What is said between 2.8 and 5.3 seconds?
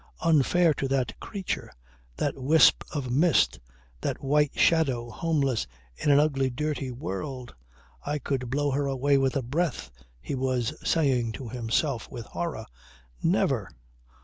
of mist, that white shadow